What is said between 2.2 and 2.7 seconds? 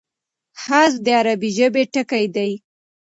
دﺉ.